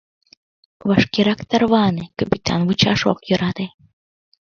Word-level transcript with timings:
Вашкерак 0.87 1.39
тарване, 1.49 2.05
капитан 2.19 2.61
вучаш 2.67 3.01
ок 3.11 3.19
йӧрате. 3.29 3.67